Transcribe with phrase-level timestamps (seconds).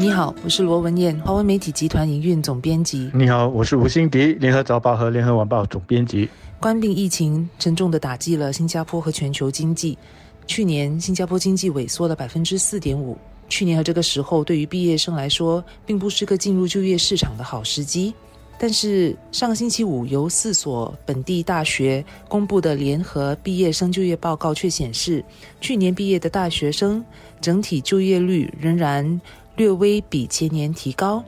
[0.00, 3.10] 你好，我是罗文燕，华文媒体集团营运总编辑。
[3.12, 6.28] 你好，我是吴欣迪，联合早报和联合晚报总编辑。
[6.60, 9.98] 冠病疫情沉重的打击了新加坡和全球经济。
[10.46, 13.18] 去年新加坡经济萎缩了百分之四点五。
[13.48, 18.14] 去年和这个时候，对于毕业生来说，并不是个进入就业市场的好时机。
[18.56, 25.24] 但是上个星期五，由四所本地大学公布的联合毕业生就业报告却显示，
[25.60, 27.04] 去年毕业的大学生
[27.40, 29.20] 整体就业率仍然
[29.58, 31.22] 略微比前年提高，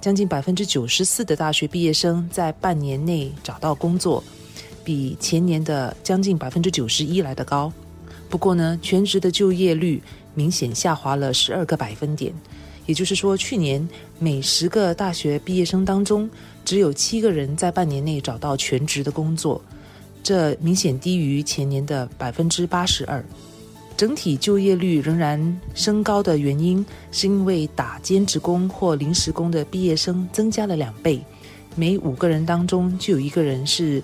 [0.00, 4.24] 将近百分之九十四的大学毕业生在半年内找到工作，
[4.82, 7.70] 比前年的将近百分之九十一来的高。
[8.30, 10.02] 不过呢，全职的就业率
[10.34, 12.32] 明显下滑了十二个百分点。
[12.86, 13.86] 也就是说，去年
[14.18, 16.30] 每十个大学毕业生当中，
[16.64, 19.60] 只有七个人在半年内找到全职的工作，
[20.22, 23.22] 这明显低于前年的百分之八十二。
[23.96, 31.18] 整体就业率仍然升高的原因，是因为打兼职工或临时工的毕业生增加了两倍，
[31.74, 34.02] 每五个人当中就有一个人是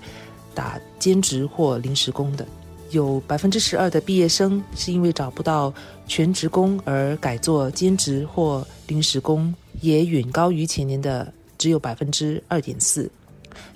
[0.54, 2.46] 打兼职或临时工的。
[2.90, 5.72] 有百分之十二的毕业生是因为找不到
[6.06, 13.10] 全职工而改做兼职或临时工，也远高于前年的只有百分之二点四。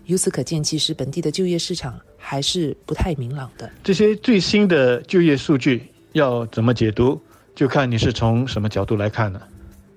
[0.04, 3.70] 由此可见，其实本地的就业市场还是不太明朗的。
[3.82, 5.82] 这些最新的就业数据
[6.16, 7.20] 要怎么解读，
[7.54, 9.42] 就看你是从什么角度来看了。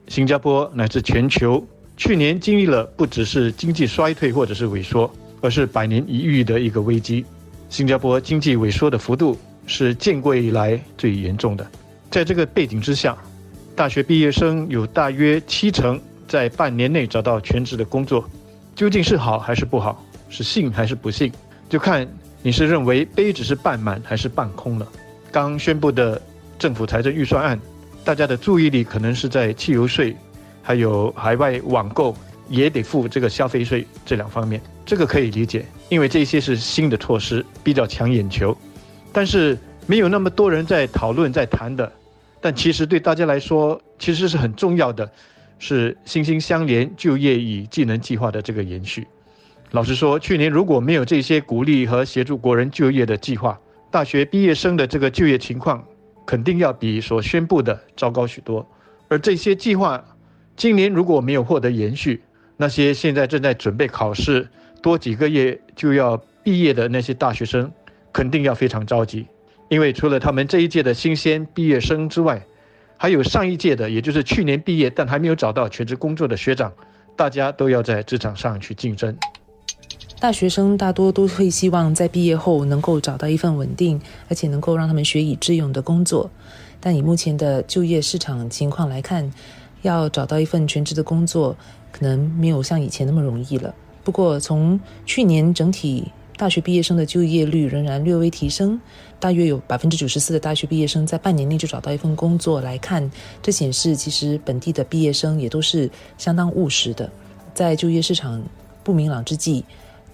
[0.09, 5.09] 新加坡乃至全球去年经历了不只是经济衰退或者是萎缩，
[5.39, 7.25] 而是百年一遇的一个危机。
[7.69, 11.65] 新加坡经济萎缩的幅度是建国以来最严重的。
[12.11, 13.17] 在这个背景之下，
[13.73, 15.97] 大学毕业生有大约七成
[16.27, 18.29] 在半年内找到全职的工作，
[18.75, 21.31] 究竟是好还是不好，是幸还是不幸，
[21.69, 22.05] 就看
[22.41, 24.85] 你是认为杯子是半满还是半空了。
[25.31, 26.21] 刚宣布的
[26.57, 27.59] 政府财政预算案，
[28.03, 30.15] 大家的注意力可能是在汽油税，
[30.61, 32.15] 还有海外网购
[32.49, 34.61] 也得付这个消费税这两方面。
[34.85, 38.57] 这个可以理解，因为这些是新的措施，比较抢眼球，
[39.13, 41.91] 但是没有那么多人在讨论、在谈的。
[42.41, 45.07] 但其实对大家来说，其实是很重要的，
[45.59, 49.05] 是心心相连就业与技能计划的这个延续。
[49.71, 53.59] 老实说，去年如果没有这些鼓励和协助国人就业的计划，
[53.91, 55.83] 大学毕业生的这个就业情况
[56.25, 58.67] 肯定要比所宣布的糟糕许多。
[59.07, 60.03] 而这些计划
[60.55, 62.21] 今年如果没有获得延续，
[62.57, 64.47] 那些现在正在准备考试。
[64.81, 67.69] 多几个月就要毕业的那些大学生，
[68.13, 69.27] 肯定要非常着急，
[69.67, 72.41] 因为除了他们这一届的新鲜毕业生之外，
[72.95, 76.71] 还有上一届的，也就是去年毕业但还没有找到全职工作的学长，
[77.17, 79.17] 大家都要在职场上去竞争。
[80.19, 86.29] 大学生大多都会希望在毕业后能够找到一份稳定，而且能够让他们学以致用的工作，
[86.81, 89.31] 但以目前的就业市场情况来看，
[89.81, 91.55] 要找到一份全职的工作，
[91.93, 93.73] 可能没有像以前那么容易了。
[94.03, 98.77] 不过，从去年整体大学毕业生的就业率仍然略微提升，
[99.21, 103.09] 大约有百分之九十四的大学毕业生在半年内就找到一份工作来看，
[103.41, 107.09] 这显示其实本地的毕业生也都是相当务实的。
[107.53, 108.43] 在就业市场
[108.83, 109.63] 不明朗之际，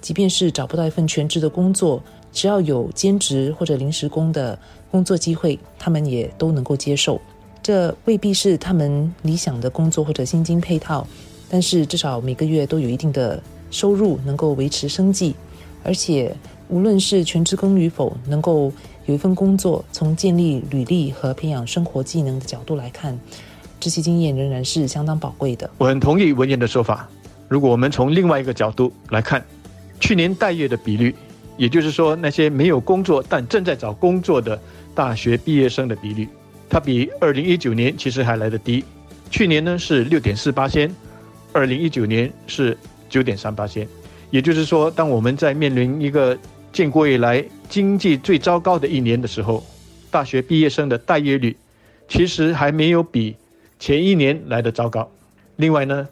[0.05, 1.99] 即便是找不到一份全职的工作，
[2.31, 4.55] 只要有兼职或者临时工的
[4.91, 7.19] 工作机会，他们也都能够接受。
[7.63, 11.07] 这未必是他们理想的工作或者薪金配套，
[11.49, 13.41] 但是至少每个月都有一定的。
[13.71, 15.35] 收入能够维持生计，
[15.83, 16.33] 而且
[16.69, 18.71] 无论是全职工与否，能够
[19.07, 23.19] 有一份工作，从建立履历和培养生活技能的角度来看，
[23.79, 25.67] 这些经验仍然是相当宝贵的。
[25.79, 27.09] 我很同意文言的说法。
[27.49, 29.43] 如果我们从另外一个角度来看，
[30.05, 31.15] 去年待业的比率，
[31.57, 34.61] 也就是说那些没有工作但正在找工作的
[34.93, 36.29] 大学毕业生的比率，
[36.69, 38.85] 它比二零一九年其实还来得低。
[39.31, 40.93] 去年呢是六点四八千，
[41.51, 42.77] 二零一九年是。
[43.07, 43.87] 九点三八千，
[44.29, 46.37] 也就是说，当我们在面临一个
[46.73, 49.63] 建国以来经济最糟糕的一年的时候，
[50.11, 51.55] 大学毕业生的待业率
[52.09, 53.35] 其实还没有比
[53.79, 55.09] 前一年来的糟糕。
[55.55, 56.05] 另外呢，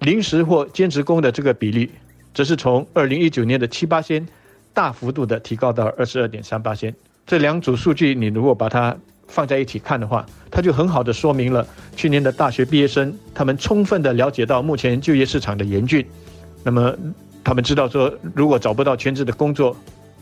[0.00, 1.90] 临时或兼职工的这个比例，
[2.34, 4.26] 则是从二零一九年的七八千
[4.72, 6.94] 大幅度的提高到二十二点三八千。
[7.26, 8.96] 这两组数据，你如果把它
[9.26, 16.06] 放在一起看的话，它就很好的说明了去年的大学毕业生，他们充分的了解到目前就业市场的严峻。
[16.64, 16.94] 那么，
[17.44, 19.76] 他们知道说，如果找不到全职的工作，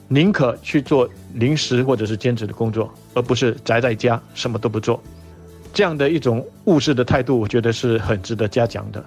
[0.08, 5.02] 宁可去做临时或者是兼职的工作，而不是宅在家什么都不做。
[5.72, 9.04] 这样的一种务实的态度，我觉得是很值得嘉奖的。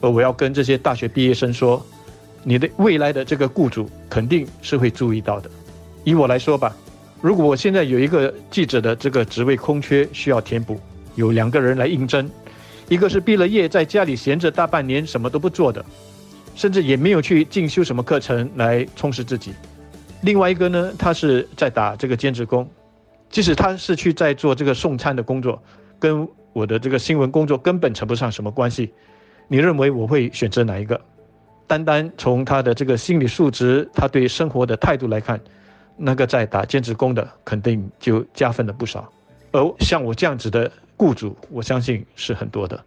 [0.00, 1.84] 而我要跟这些大学毕业生说，
[2.42, 5.50] 你的未来的这个雇主肯定是会注意到的。
[6.04, 6.74] 以我来说吧，
[7.20, 10.80] 如果我现在有一个记者的这个职位空缺需要填补，
[11.14, 12.30] 有两个人来应征，
[12.88, 15.84] 一个是毕了业在家里闲着大半年什么都不做的，
[16.54, 19.52] 甚至也没有去进修什么课程来充实自己；
[20.22, 22.68] 另外一个呢，他是在打这个兼职工，
[23.28, 25.60] 即使他是去在做这个送餐的工作，
[25.98, 28.90] 跟我的这个新闻工作根本扯不上什么关系。
[29.48, 31.00] 你认为我会选择哪一个？
[31.68, 35.38] 单单从他的这个心理素质，他对生活的态度来看，
[35.96, 39.12] 那个在打兼职工的肯定就加分了不少。
[39.52, 42.82] 而像我这样子的雇主，我相信是很多的。